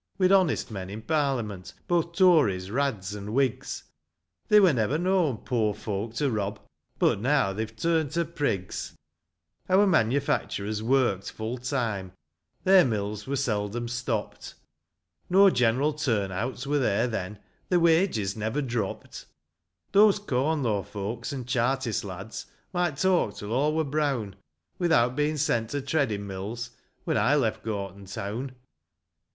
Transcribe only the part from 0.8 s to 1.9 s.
in Parliament, 1